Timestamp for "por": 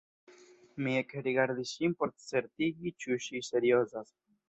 2.01-2.17